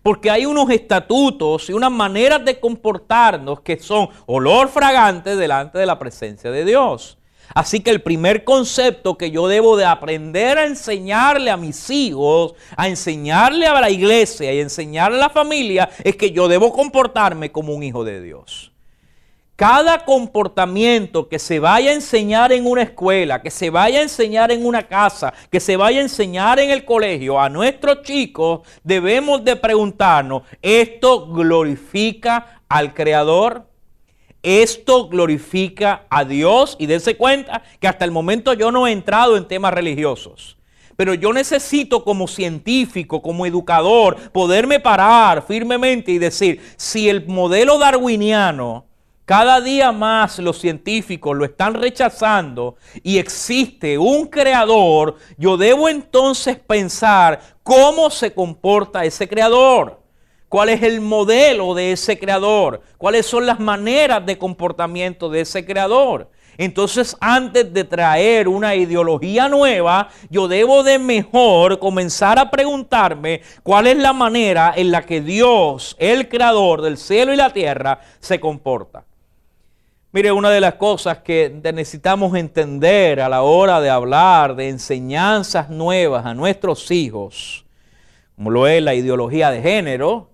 Porque 0.03 0.29
hay 0.29 0.45
unos 0.45 0.69
estatutos 0.69 1.69
y 1.69 1.73
unas 1.73 1.91
maneras 1.91 2.43
de 2.43 2.59
comportarnos 2.59 3.61
que 3.61 3.79
son 3.79 4.09
olor 4.25 4.67
fragante 4.67 5.35
delante 5.35 5.79
de 5.79 5.85
la 5.85 5.97
presencia 5.97 6.51
de 6.51 6.65
Dios. 6.65 7.17
Así 7.53 7.79
que 7.79 7.91
el 7.91 8.01
primer 8.01 8.43
concepto 8.43 9.17
que 9.17 9.31
yo 9.31 9.47
debo 9.47 9.77
de 9.77 9.85
aprender 9.85 10.57
a 10.57 10.65
enseñarle 10.65 11.51
a 11.51 11.57
mis 11.57 11.89
hijos, 11.89 12.55
a 12.75 12.87
enseñarle 12.87 13.67
a 13.67 13.79
la 13.79 13.89
iglesia 13.89 14.53
y 14.53 14.59
enseñarle 14.59 15.17
a 15.17 15.21
la 15.21 15.29
familia, 15.29 15.89
es 16.03 16.15
que 16.15 16.31
yo 16.31 16.47
debo 16.47 16.73
comportarme 16.73 17.51
como 17.51 17.73
un 17.73 17.83
hijo 17.83 18.03
de 18.03 18.21
Dios. 18.21 18.71
Cada 19.55 20.03
comportamiento 20.03 21.29
que 21.29 21.39
se 21.39 21.59
vaya 21.59 21.91
a 21.91 21.93
enseñar 21.93 22.51
en 22.51 22.65
una 22.65 22.81
escuela, 22.81 23.41
que 23.41 23.49
se 23.49 23.69
vaya 23.69 23.99
a 23.99 24.03
enseñar 24.03 24.51
en 24.51 24.65
una 24.65 24.85
casa, 24.85 25.33
que 25.49 25.61
se 25.61 25.77
vaya 25.77 25.99
a 25.99 26.03
enseñar 26.03 26.59
en 26.59 26.71
el 26.71 26.83
colegio 26.83 27.39
a 27.39 27.47
nuestros 27.47 28.01
chicos, 28.01 28.67
debemos 28.83 29.45
de 29.45 29.55
preguntarnos, 29.55 30.43
¿esto 30.61 31.27
glorifica 31.27 32.61
al 32.67 32.93
Creador? 32.93 33.65
Esto 34.45 35.09
glorifica 35.09 36.05
a 36.07 36.23
Dios 36.23 36.75
y 36.77 36.85
dense 36.85 37.17
cuenta 37.17 37.63
que 37.79 37.87
hasta 37.87 38.05
el 38.05 38.11
momento 38.11 38.53
yo 38.53 38.71
no 38.71 38.85
he 38.85 38.91
entrado 38.91 39.37
en 39.37 39.47
temas 39.47 39.73
religiosos. 39.73 40.55
Pero 40.95 41.15
yo 41.15 41.33
necesito 41.33 42.03
como 42.03 42.27
científico, 42.27 43.23
como 43.23 43.47
educador, 43.47 44.31
poderme 44.31 44.79
parar 44.79 45.43
firmemente 45.47 46.11
y 46.11 46.19
decir, 46.19 46.61
si 46.77 47.09
el 47.09 47.25
modelo 47.25 47.79
darwiniano 47.79 48.85
cada 49.25 49.61
día 49.61 49.91
más 49.91 50.37
los 50.37 50.59
científicos 50.59 51.35
lo 51.35 51.43
están 51.43 51.73
rechazando 51.73 52.75
y 53.01 53.17
existe 53.17 53.97
un 53.97 54.27
creador, 54.27 55.15
yo 55.39 55.57
debo 55.57 55.89
entonces 55.89 56.59
pensar 56.59 57.41
cómo 57.63 58.11
se 58.11 58.31
comporta 58.31 59.05
ese 59.05 59.27
creador. 59.27 60.04
¿Cuál 60.55 60.69
es 60.69 60.83
el 60.83 61.01
modelo 61.01 61.73
de 61.73 61.91
ese 61.91 62.17
creador? 62.17 62.79
¿Cuáles 62.97 63.25
son 63.25 63.45
las 63.45 63.59
maneras 63.59 64.25
de 64.25 64.37
comportamiento 64.37 65.27
de 65.27 65.41
ese 65.41 65.65
creador? 65.65 66.29
Entonces, 66.57 67.17
antes 67.19 67.73
de 67.73 67.83
traer 67.83 68.47
una 68.47 68.73
ideología 68.73 69.49
nueva, 69.49 70.07
yo 70.29 70.47
debo 70.47 70.81
de 70.81 70.97
mejor 70.97 71.77
comenzar 71.77 72.39
a 72.39 72.49
preguntarme 72.49 73.41
cuál 73.63 73.87
es 73.87 73.97
la 73.97 74.13
manera 74.13 74.71
en 74.77 74.91
la 74.91 75.05
que 75.05 75.19
Dios, 75.19 75.97
el 75.99 76.29
creador 76.29 76.81
del 76.81 76.97
cielo 76.97 77.33
y 77.33 77.35
la 77.35 77.51
tierra, 77.51 77.99
se 78.21 78.39
comporta. 78.39 79.03
Mire, 80.13 80.31
una 80.31 80.51
de 80.51 80.61
las 80.61 80.75
cosas 80.75 81.17
que 81.17 81.53
necesitamos 81.61 82.33
entender 82.33 83.19
a 83.19 83.27
la 83.27 83.41
hora 83.41 83.81
de 83.81 83.89
hablar 83.89 84.55
de 84.55 84.69
enseñanzas 84.69 85.69
nuevas 85.69 86.25
a 86.25 86.33
nuestros 86.33 86.91
hijos, 86.91 87.65
como 88.37 88.51
lo 88.51 88.67
es 88.67 88.81
la 88.81 88.93
ideología 88.93 89.51
de 89.51 89.61
género, 89.61 90.29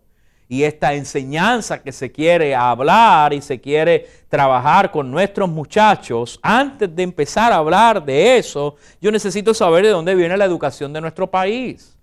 y 0.51 0.65
esta 0.65 0.93
enseñanza 0.93 1.81
que 1.81 1.93
se 1.93 2.12
quiere 2.12 2.53
hablar 2.53 3.31
y 3.31 3.41
se 3.41 3.62
quiere 3.62 4.05
trabajar 4.27 4.91
con 4.91 5.10
nuestros 5.10 5.48
muchachos, 5.48 6.38
antes 6.43 6.93
de 6.93 7.03
empezar 7.03 7.53
a 7.53 7.55
hablar 7.55 8.03
de 8.03 8.38
eso, 8.38 8.75
yo 9.00 9.13
necesito 9.13 9.53
saber 9.53 9.86
de 9.86 9.91
dónde 9.91 10.13
viene 10.13 10.36
la 10.36 10.43
educación 10.43 10.91
de 10.91 11.00
nuestro 11.00 11.31
país. 11.31 11.98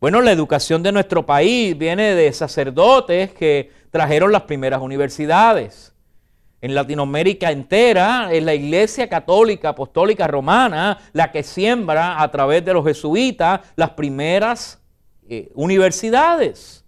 Bueno, 0.00 0.20
la 0.20 0.30
educación 0.30 0.84
de 0.84 0.92
nuestro 0.92 1.26
país 1.26 1.76
viene 1.76 2.14
de 2.14 2.32
sacerdotes 2.32 3.32
que 3.32 3.72
trajeron 3.90 4.30
las 4.30 4.42
primeras 4.42 4.80
universidades 4.80 5.92
en 6.60 6.74
Latinoamérica 6.74 7.50
entera 7.50 8.28
es 8.32 8.42
la 8.42 8.54
Iglesia 8.54 9.08
Católica 9.08 9.70
Apostólica 9.70 10.26
Romana 10.26 10.98
la 11.12 11.32
que 11.32 11.42
siembra 11.42 12.22
a 12.22 12.30
través 12.30 12.64
de 12.64 12.74
los 12.74 12.84
jesuitas 12.84 13.60
las 13.76 13.90
primeras 13.90 14.80
eh, 15.28 15.50
universidades. 15.54 16.84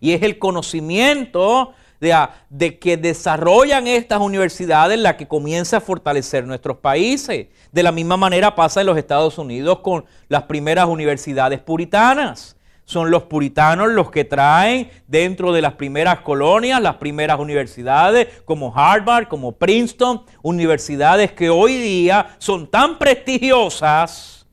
Y 0.00 0.12
es 0.12 0.22
el 0.22 0.38
conocimiento 0.38 1.72
de, 2.00 2.16
de, 2.50 2.78
que 2.78 2.96
desarrollan 2.96 3.86
estas 3.86 4.20
universidades 4.20 4.98
la 4.98 5.16
que 5.16 5.28
comienza 5.28 5.78
a 5.78 5.80
fortalecer 5.80 6.46
nuestros 6.46 6.78
países. 6.78 7.48
De 7.72 7.82
la 7.82 7.92
misma 7.92 8.16
manera 8.16 8.54
pasa 8.54 8.80
en 8.80 8.86
los 8.86 8.98
Estados 8.98 9.38
Unidos 9.38 9.80
con 9.80 10.04
las 10.28 10.44
primeras 10.44 10.86
universidades 10.86 11.60
puritanas. 11.60 12.56
Son 12.86 13.10
los 13.10 13.22
puritanos 13.22 13.88
los 13.88 14.10
que 14.10 14.24
traen 14.24 14.90
dentro 15.06 15.52
de 15.52 15.62
las 15.62 15.72
primeras 15.72 16.20
colonias, 16.20 16.82
las 16.82 16.96
primeras 16.96 17.40
universidades 17.40 18.28
como 18.44 18.76
Harvard, 18.76 19.28
como 19.28 19.52
Princeton, 19.52 20.22
universidades 20.42 21.32
que 21.32 21.48
hoy 21.48 21.78
día 21.78 22.36
son 22.38 22.70
tan 22.70 22.98
prestigiosas 22.98 24.46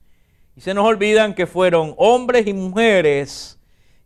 y 0.56 0.62
se 0.62 0.72
nos 0.72 0.86
olvidan 0.86 1.34
que 1.34 1.46
fueron 1.46 1.94
hombres 1.98 2.46
y 2.46 2.54
mujeres 2.54 3.58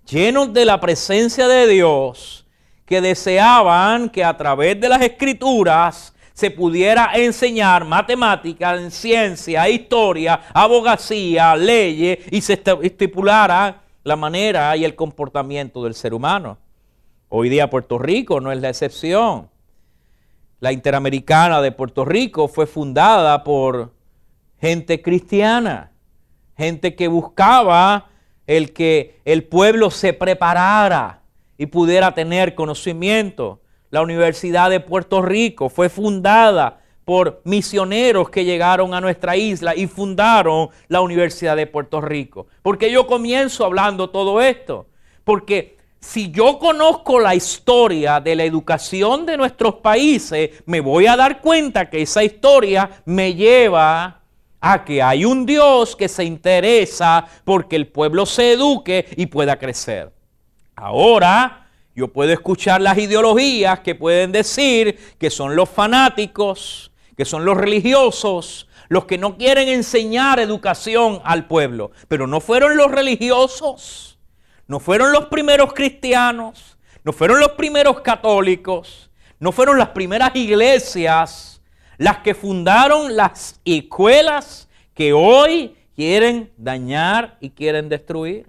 llenos 0.07 0.53
de 0.53 0.65
la 0.65 0.81
presencia 0.81 1.49
de 1.49 1.67
Dios 1.67 2.47
que 2.85 3.01
deseaban 3.01 4.09
que 4.09 4.25
a 4.25 4.37
través 4.37 4.81
de 4.81 4.89
las 4.89 5.03
escrituras 5.03 6.15
se 6.33 6.51
pudiera 6.51 7.13
enseñar 7.15 7.85
matemática, 7.85 8.91
ciencia, 8.91 9.69
historia, 9.69 10.41
abogacía, 10.53 11.57
leyes 11.57 12.19
y 12.31 12.41
se 12.41 12.63
estipulara 12.83 13.83
la 14.05 14.17
manera 14.17 14.77
y 14.77 14.85
el 14.85 14.95
comportamiento 14.95 15.83
del 15.83 15.95
ser 15.95 16.15
humano. 16.15 16.59
Hoy 17.29 17.49
día 17.49 17.69
Puerto 17.71 17.99
Rico 17.99 18.41
no 18.41 18.53
es 18.53 18.61
la 18.61 18.69
excepción. 18.69 19.49
La 20.61 20.73
Interamericana 20.73 21.61
de 21.61 21.73
Puerto 21.73 22.05
Rico 22.05 22.49
fue 22.49 22.67
fundada 22.67 23.43
por 23.43 23.93
gente 24.61 25.03
cristiana, 25.03 25.91
gente 26.57 26.95
que 26.95 27.09
buscaba 27.09 28.11
el 28.47 28.73
que 28.73 29.21
el 29.25 29.45
pueblo 29.45 29.91
se 29.91 30.13
preparara 30.13 31.23
y 31.59 31.67
pudiera 31.67 32.15
tener 32.15 32.55
conocimiento. 32.55 33.61
La 33.91 34.03
Universidad 34.03 34.71
de 34.71 34.81
Puerto 34.81 35.23
Rico 35.23 35.69
fue 35.69 35.89
fundada 35.89 36.81
por 37.05 37.41
misioneros 37.45 38.31
que 38.31 38.45
llegaron 38.45 38.93
a 38.93 39.01
nuestra 39.01 39.37
isla 39.37 39.77
y 39.77 39.87
fundaron 39.87 40.71
la 40.89 41.01
Universidad 41.01 41.57
de 41.57 41.67
Puerto 41.67 42.01
Rico. 42.01 42.49
Porque 42.63 42.91
yo 42.91 43.07
comienzo 43.07 43.65
hablando 43.65 44.11
todo 44.11 44.41
esto. 44.43 44.87
Porque 45.23 45.77
si 46.01 46.31
yo 46.31 46.59
conozco 46.59 47.21
la 47.21 47.35
historia 47.35 48.21
de 48.21 48.35
la 48.35 48.45
educación 48.45 49.25
de 49.25 49.37
nuestros 49.37 49.77
países, 49.77 50.51
me 50.67 50.81
voy 50.81 51.07
a 51.07 51.17
dar 51.17 51.41
cuenta 51.41 51.89
que 51.89 52.03
esa 52.03 52.23
historia 52.23 53.03
me 53.05 53.35
lleva 53.35 54.21
a 54.73 54.85
que 54.85 55.03
hay 55.03 55.25
un 55.25 55.47
Dios 55.47 55.97
que 55.97 56.09
se 56.09 56.25
interesa 56.25 57.27
porque 57.45 57.77
el 57.77 57.89
pueblo 57.89 58.27
se 58.27 58.53
eduque 58.53 59.07
y 59.17 59.27
pueda 59.27 59.59
crecer. 59.59 60.13
Ahora, 60.75 61.69
yo 61.95 62.09
puedo 62.09 62.33
escuchar 62.33 62.81
las 62.81 62.99
ideologías 62.99 63.81
que 63.81 63.95
pueden 63.95 64.33
decir 64.33 64.99
que 65.19 65.31
son 65.31 65.57
los 65.57 65.69
fanáticos, 65.71 66.93
que 67.17 67.25
son 67.25 67.45
los 67.45 67.57
religiosos, 67.57 68.69
los 68.89 69.07
que 69.07 69.17
no 69.17 69.39
quieren 69.39 69.69
enseñar 69.69 70.39
educación 70.39 71.21
al 71.25 71.47
pueblo. 71.47 71.93
Pero 72.09 72.27
no 72.27 72.41
fueron 72.41 72.77
los 72.77 72.91
religiosos, 72.91 74.19
no 74.67 74.81
fueron 74.81 75.13
los 75.13 75.27
primeros 75.27 75.73
cristianos, 75.73 76.77
no 77.03 77.13
fueron 77.13 77.41
los 77.41 77.53
primeros 77.53 78.01
católicos, 78.01 79.11
no 79.39 79.53
fueron 79.53 79.79
las 79.79 79.89
primeras 79.89 80.35
iglesias 80.35 81.56
las 81.99 82.19
que 82.19 82.35
fundaron 82.35 83.17
las 83.17 83.61
escuelas 83.65 84.69
que 84.95 85.13
hoy 85.13 85.77
quieren 85.95 86.53
dañar 86.57 87.37
y 87.41 87.51
quieren 87.51 87.89
destruir. 87.89 88.49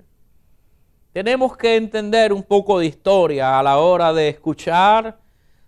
Tenemos 1.14 1.58
que 1.58 1.76
entender 1.76 2.32
un 2.32 2.44
poco 2.44 2.80
de 2.80 2.86
historia 2.86 3.58
a 3.58 3.64
la 3.64 3.78
hora 3.78 4.14
de 4.14 4.30
escuchar 4.30 5.18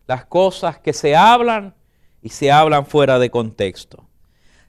las 0.06 0.26
cosas 0.26 0.78
que 0.80 0.94
se 0.94 1.16
hablan 1.16 1.74
y 2.22 2.30
se 2.30 2.52
hablan 2.52 2.86
fuera 2.86 3.18
de 3.18 3.32
contexto. 3.32 4.06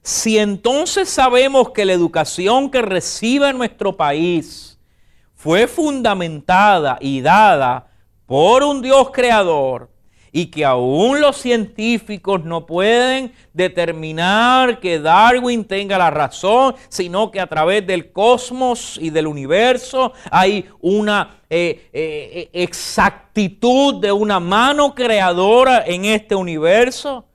Si 0.01 0.39
entonces 0.39 1.09
sabemos 1.09 1.69
que 1.71 1.85
la 1.85 1.93
educación 1.93 2.71
que 2.71 2.81
recibe 2.81 3.53
nuestro 3.53 3.95
país 3.95 4.79
fue 5.35 5.67
fundamentada 5.67 6.97
y 6.99 7.21
dada 7.21 7.91
por 8.25 8.63
un 8.63 8.81
Dios 8.81 9.11
creador, 9.11 9.90
y 10.31 10.47
que 10.47 10.63
aún 10.63 11.19
los 11.19 11.37
científicos 11.37 12.43
no 12.43 12.65
pueden 12.65 13.33
determinar 13.53 14.79
que 14.79 14.99
Darwin 14.99 15.65
tenga 15.65 15.97
la 15.97 16.09
razón, 16.09 16.75
sino 16.89 17.31
que 17.31 17.39
a 17.39 17.47
través 17.47 17.85
del 17.85 18.11
cosmos 18.11 18.97
y 19.01 19.09
del 19.09 19.27
universo 19.27 20.13
hay 20.29 20.65
una 20.79 21.41
eh, 21.49 21.89
eh, 21.91 22.49
exactitud 22.53 24.01
de 24.01 24.11
una 24.11 24.39
mano 24.39 24.95
creadora 24.95 25.83
en 25.85 26.05
este 26.05 26.33
universo. 26.33 27.25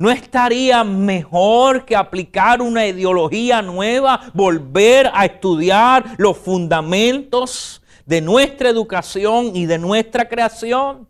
¿No 0.00 0.10
estaría 0.10 0.84
mejor 0.84 1.84
que 1.84 1.96
aplicar 1.96 2.62
una 2.62 2.86
ideología 2.86 3.62
nueva, 3.62 4.30
volver 4.32 5.10
a 5.12 5.24
estudiar 5.24 6.04
los 6.18 6.36
fundamentos 6.36 7.82
de 8.06 8.20
nuestra 8.20 8.68
educación 8.68 9.56
y 9.56 9.66
de 9.66 9.78
nuestra 9.78 10.28
creación? 10.28 11.07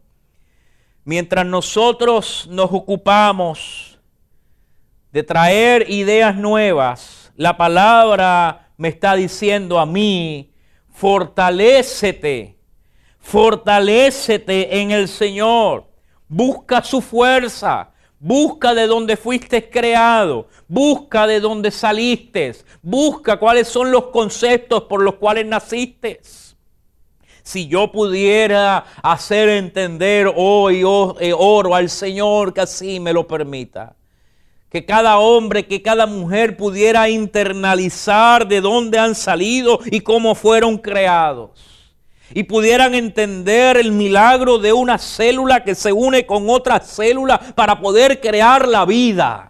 Mientras 1.08 1.46
nosotros 1.46 2.46
nos 2.50 2.70
ocupamos 2.70 3.98
de 5.10 5.22
traer 5.22 5.88
ideas 5.88 6.36
nuevas, 6.36 7.32
la 7.34 7.56
palabra 7.56 8.72
me 8.76 8.88
está 8.88 9.14
diciendo 9.14 9.78
a 9.78 9.86
mí, 9.86 10.52
fortalécete, 10.90 12.58
fortalécete 13.20 14.82
en 14.82 14.90
el 14.90 15.08
Señor, 15.08 15.86
busca 16.28 16.84
su 16.84 17.00
fuerza, 17.00 17.90
Busca 18.20 18.74
de 18.74 18.88
dónde 18.88 19.16
fuiste 19.16 19.70
creado. 19.70 20.48
Busca 20.66 21.24
de 21.28 21.38
dónde 21.38 21.70
saliste. 21.70 22.52
Busca 22.82 23.38
cuáles 23.38 23.68
son 23.68 23.92
los 23.92 24.06
conceptos 24.06 24.82
por 24.82 25.04
los 25.04 25.14
cuales 25.14 25.46
naciste. 25.46 26.20
Si 27.48 27.66
yo 27.66 27.90
pudiera 27.90 28.84
hacer 29.02 29.48
entender 29.48 30.30
hoy 30.36 30.82
oh, 30.84 31.16
eh, 31.18 31.32
oro 31.34 31.74
al 31.74 31.88
Señor 31.88 32.52
que 32.52 32.60
así 32.60 33.00
me 33.00 33.14
lo 33.14 33.26
permita. 33.26 33.96
Que 34.68 34.84
cada 34.84 35.18
hombre, 35.18 35.66
que 35.66 35.80
cada 35.80 36.04
mujer 36.04 36.58
pudiera 36.58 37.08
internalizar 37.08 38.46
de 38.46 38.60
dónde 38.60 38.98
han 38.98 39.14
salido 39.14 39.80
y 39.86 40.00
cómo 40.00 40.34
fueron 40.34 40.76
creados 40.76 41.52
y 42.34 42.42
pudieran 42.42 42.94
entender 42.94 43.78
el 43.78 43.92
milagro 43.92 44.58
de 44.58 44.74
una 44.74 44.98
célula 44.98 45.64
que 45.64 45.74
se 45.74 45.90
une 45.90 46.26
con 46.26 46.50
otra 46.50 46.80
célula 46.80 47.40
para 47.54 47.80
poder 47.80 48.20
crear 48.20 48.68
la 48.68 48.84
vida. 48.84 49.47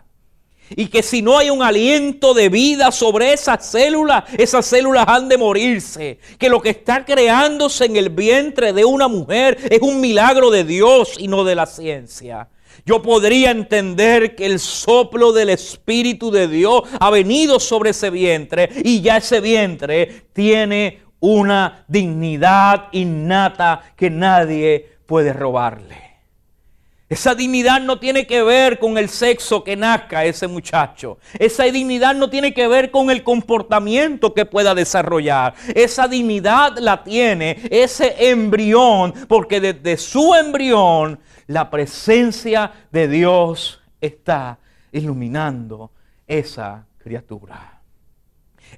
Y 0.77 0.87
que 0.87 1.03
si 1.03 1.23
no 1.23 1.39
hay 1.39 1.51
un 1.51 1.63
aliento 1.63 2.35
de 2.35 2.49
vida 2.49 2.93
sobre 2.93 3.33
esas 3.33 3.67
células, 3.67 4.25
esas 4.37 4.67
células 4.67 5.05
han 5.09 5.29
de 5.29 5.39
morirse. 5.39 6.19
Que 6.39 6.49
lo 6.49 6.61
que 6.61 6.71
está 6.71 7.05
creándose 7.05 7.87
en 7.87 7.97
el 7.97 8.11
vientre 8.11 8.73
de 8.73 8.85
una 8.85 9.09
mujer 9.09 9.59
es 9.71 9.81
un 9.81 10.01
milagro 10.01 10.51
de 10.51 10.65
Dios 10.65 11.15
y 11.19 11.29
no 11.29 11.45
de 11.45 11.55
la 11.55 11.67
ciencia. 11.67 12.49
Yo 12.85 13.03
podría 13.03 13.51
entender 13.51 14.35
que 14.35 14.47
el 14.47 14.59
soplo 14.59 15.33
del 15.33 15.51
Espíritu 15.51 16.31
de 16.31 16.49
Dios 16.49 16.83
ha 17.01 17.11
venido 17.11 17.61
sobre 17.61 17.91
ese 17.91 18.11
vientre 18.11 18.71
y 18.85 19.01
ya 19.01 19.19
ese 19.19 19.41
vientre 19.41 20.27
tiene 20.33 21.03
una 21.21 21.85
dignidad 21.89 22.89
innata 22.93 23.83
que 23.97 24.11
nadie 24.11 24.99
puede 25.07 25.33
robarle. 25.33 26.08
Esa 27.09 27.35
dignidad 27.35 27.81
no 27.81 27.99
tiene 27.99 28.27
que 28.27 28.43
ver 28.43 28.79
con 28.79 28.99
el 28.99 29.09
sexo 29.09 29.65
que 29.65 29.77
nazca 29.77 30.27
ese 30.27 30.47
muchacho. 30.47 31.19
Esa 31.39 31.65
dignidad 31.65 32.15
no 32.15 32.29
tiene 32.29 32.53
que 32.53 32.69
ver 32.69 32.91
con 32.91 33.09
el 33.09 33.25
comportamiento 33.25 34.35
que 34.35 34.45
pueda 34.45 34.75
desarrollar. 34.75 35.55
Esa 35.75 36.07
dignidad 36.07 36.77
la 36.79 37.03
tiene 37.05 37.63
ese 37.71 38.31
embrión, 38.31 39.15
porque 39.27 39.59
desde 39.59 39.97
su 39.97 40.35
embrión 40.35 41.19
la 41.47 41.71
presencia 41.71 42.73
de 42.93 43.09
Dios 43.09 43.81
está 44.03 44.59
iluminando 44.93 45.91
esa 46.27 46.85
criatura. 46.99 47.78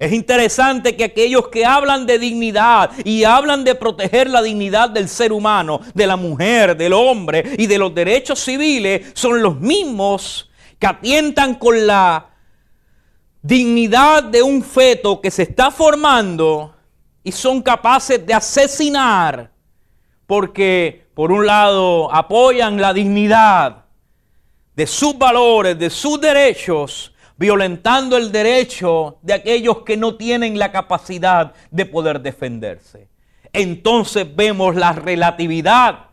Es 0.01 0.15
interesante 0.15 0.97
que 0.97 1.05
aquellos 1.05 1.49
que 1.49 1.67
hablan 1.67 2.07
de 2.07 2.19
dignidad 2.19 2.91
y 3.05 3.25
hablan 3.25 3.65
de 3.65 3.75
proteger 3.75 4.31
la 4.31 4.41
dignidad 4.41 4.89
del 4.89 5.11
ser 5.11 5.31
humano, 5.31 5.83
de 5.93 6.07
la 6.07 6.17
mujer, 6.17 6.75
del 6.75 6.95
hombre 6.95 7.45
y 7.59 7.67
de 7.67 7.77
los 7.77 7.95
derechos 7.95 8.41
civiles, 8.41 9.13
son 9.13 9.43
los 9.43 9.61
mismos 9.61 10.51
que 10.79 10.87
atientan 10.87 11.55
con 11.57 11.87
la 11.87 12.31
dignidad 13.43 14.23
de 14.23 14.43
un 14.43 14.63
feto 14.63 15.21
que 15.21 15.31
se 15.31 15.43
está 15.43 15.71
formando 15.71 16.75
y 17.23 17.31
son 17.31 17.61
capaces 17.61 18.25
de 18.25 18.33
asesinar 18.33 19.51
porque 20.25 21.09
por 21.13 21.31
un 21.31 21.45
lado 21.45 22.11
apoyan 22.11 22.81
la 22.81 22.95
dignidad 22.95 23.85
de 24.75 24.87
sus 24.87 25.19
valores, 25.19 25.79
de 25.79 25.91
sus 25.91 26.19
derechos, 26.19 27.10
violentando 27.41 28.19
el 28.19 28.33
derecho 28.33 29.17
de 29.23 29.33
aquellos 29.33 29.79
que 29.79 29.97
no 29.97 30.17
tienen 30.17 30.59
la 30.59 30.71
capacidad 30.71 31.55
de 31.71 31.87
poder 31.87 32.21
defenderse. 32.21 33.09
Entonces 33.55 34.27
vemos 34.37 34.77
la 34.77 34.93
relatividad 34.93 36.11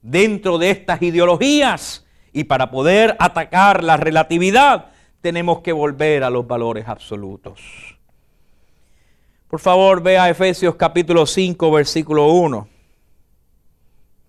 dentro 0.00 0.56
de 0.56 0.70
estas 0.70 1.02
ideologías 1.02 2.06
y 2.32 2.44
para 2.44 2.70
poder 2.70 3.14
atacar 3.18 3.84
la 3.84 3.98
relatividad 3.98 4.86
tenemos 5.20 5.60
que 5.60 5.72
volver 5.72 6.24
a 6.24 6.30
los 6.30 6.46
valores 6.46 6.88
absolutos. 6.88 7.60
Por 9.48 9.60
favor, 9.60 10.02
vea 10.02 10.30
Efesios 10.30 10.76
capítulo 10.76 11.26
5, 11.26 11.70
versículo 11.70 12.28
1. 12.28 12.68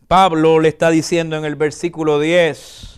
Pablo 0.06 0.60
le 0.60 0.68
está 0.68 0.90
diciendo 0.90 1.38
en 1.38 1.46
el 1.46 1.56
versículo 1.56 2.20
10, 2.20 2.91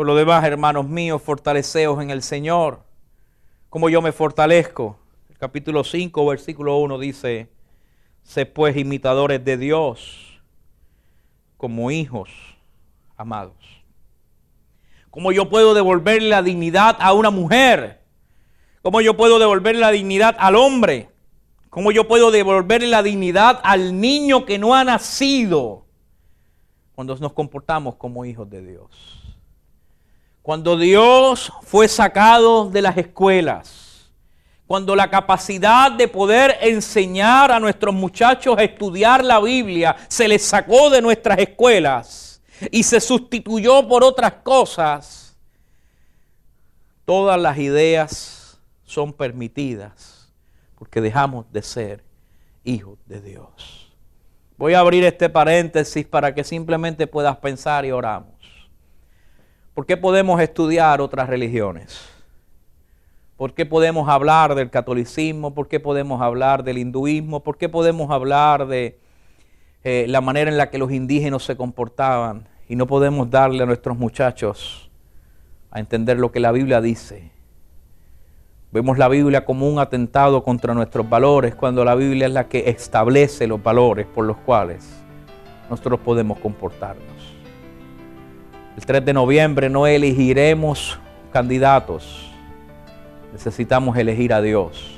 por 0.00 0.06
lo 0.06 0.14
demás, 0.14 0.42
hermanos 0.44 0.88
míos, 0.88 1.20
fortaleceos 1.20 2.02
en 2.02 2.08
el 2.08 2.22
Señor, 2.22 2.84
como 3.68 3.90
yo 3.90 4.00
me 4.00 4.12
fortalezco. 4.12 4.96
El 5.28 5.36
capítulo 5.36 5.84
5, 5.84 6.24
versículo 6.24 6.78
1 6.78 6.98
dice, 6.98 7.50
sé 8.22 8.46
pues 8.46 8.78
imitadores 8.78 9.44
de 9.44 9.58
Dios 9.58 10.40
como 11.58 11.90
hijos 11.90 12.30
amados. 13.18 13.58
¿Cómo 15.10 15.32
yo 15.32 15.50
puedo 15.50 15.74
devolverle 15.74 16.30
la 16.30 16.42
dignidad 16.42 16.96
a 16.98 17.12
una 17.12 17.28
mujer? 17.28 18.00
¿Cómo 18.80 19.02
yo 19.02 19.18
puedo 19.18 19.38
devolverle 19.38 19.82
la 19.82 19.90
dignidad 19.90 20.34
al 20.38 20.56
hombre? 20.56 21.10
¿Cómo 21.68 21.92
yo 21.92 22.08
puedo 22.08 22.30
devolverle 22.30 22.88
la 22.88 23.02
dignidad 23.02 23.60
al 23.64 24.00
niño 24.00 24.46
que 24.46 24.58
no 24.58 24.74
ha 24.74 24.82
nacido? 24.82 25.84
Cuando 26.94 27.14
nos 27.16 27.34
comportamos 27.34 27.96
como 27.96 28.24
hijos 28.24 28.48
de 28.48 28.64
Dios. 28.64 29.19
Cuando 30.42 30.76
Dios 30.76 31.52
fue 31.62 31.86
sacado 31.88 32.70
de 32.70 32.82
las 32.82 32.96
escuelas, 32.96 34.10
cuando 34.66 34.94
la 34.94 35.10
capacidad 35.10 35.90
de 35.90 36.06
poder 36.06 36.56
enseñar 36.60 37.50
a 37.50 37.58
nuestros 37.60 37.94
muchachos 37.94 38.56
a 38.56 38.62
estudiar 38.62 39.24
la 39.24 39.40
Biblia 39.40 39.96
se 40.08 40.28
les 40.28 40.44
sacó 40.44 40.90
de 40.90 41.02
nuestras 41.02 41.38
escuelas 41.40 42.40
y 42.70 42.84
se 42.84 43.00
sustituyó 43.00 43.86
por 43.88 44.04
otras 44.04 44.34
cosas, 44.44 45.36
todas 47.04 47.40
las 47.40 47.58
ideas 47.58 48.60
son 48.84 49.12
permitidas 49.12 50.32
porque 50.78 51.00
dejamos 51.00 51.52
de 51.52 51.62
ser 51.62 52.04
hijos 52.64 52.98
de 53.06 53.20
Dios. 53.20 53.92
Voy 54.56 54.74
a 54.74 54.78
abrir 54.78 55.04
este 55.04 55.28
paréntesis 55.28 56.06
para 56.06 56.34
que 56.34 56.44
simplemente 56.44 57.06
puedas 57.06 57.36
pensar 57.38 57.84
y 57.84 57.90
oramos. 57.90 58.39
¿Por 59.74 59.86
qué 59.86 59.96
podemos 59.96 60.40
estudiar 60.40 61.00
otras 61.00 61.28
religiones? 61.28 62.08
¿Por 63.36 63.54
qué 63.54 63.64
podemos 63.64 64.08
hablar 64.08 64.54
del 64.54 64.68
catolicismo? 64.68 65.54
¿Por 65.54 65.68
qué 65.68 65.80
podemos 65.80 66.20
hablar 66.20 66.64
del 66.64 66.78
hinduismo? 66.78 67.40
¿Por 67.42 67.56
qué 67.56 67.68
podemos 67.68 68.10
hablar 68.10 68.66
de 68.66 68.98
eh, 69.84 70.04
la 70.08 70.20
manera 70.20 70.50
en 70.50 70.58
la 70.58 70.70
que 70.70 70.76
los 70.76 70.92
indígenas 70.92 71.44
se 71.44 71.56
comportaban? 71.56 72.48
Y 72.68 72.76
no 72.76 72.86
podemos 72.86 73.30
darle 73.30 73.62
a 73.62 73.66
nuestros 73.66 73.96
muchachos 73.96 74.90
a 75.70 75.80
entender 75.80 76.18
lo 76.18 76.32
que 76.32 76.40
la 76.40 76.52
Biblia 76.52 76.80
dice. 76.80 77.30
Vemos 78.72 78.98
la 78.98 79.08
Biblia 79.08 79.44
como 79.44 79.68
un 79.68 79.78
atentado 79.78 80.44
contra 80.44 80.74
nuestros 80.74 81.08
valores 81.08 81.54
cuando 81.54 81.84
la 81.84 81.94
Biblia 81.94 82.26
es 82.26 82.32
la 82.32 82.48
que 82.48 82.68
establece 82.70 83.46
los 83.46 83.62
valores 83.62 84.06
por 84.06 84.24
los 84.24 84.36
cuales 84.38 84.86
nosotros 85.68 86.00
podemos 86.00 86.38
comportarnos. 86.40 87.19
El 88.76 88.86
3 88.86 89.04
de 89.04 89.12
noviembre 89.12 89.68
no 89.68 89.86
elegiremos 89.86 90.98
candidatos. 91.32 92.30
Necesitamos 93.32 93.96
elegir 93.96 94.32
a 94.32 94.40
Dios. 94.40 94.96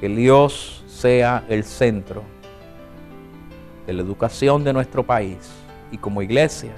Que 0.00 0.08
Dios 0.08 0.84
sea 0.86 1.44
el 1.48 1.64
centro 1.64 2.22
de 3.86 3.94
la 3.94 4.02
educación 4.02 4.64
de 4.64 4.72
nuestro 4.74 5.02
país 5.02 5.38
y 5.90 5.96
como 5.96 6.20
iglesia 6.20 6.72